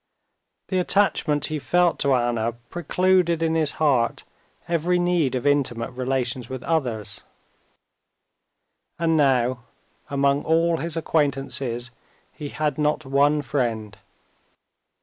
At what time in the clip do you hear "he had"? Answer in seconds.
12.31-12.79